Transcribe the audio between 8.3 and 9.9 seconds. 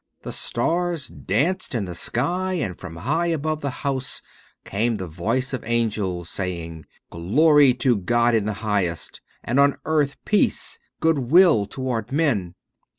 in the highest, and on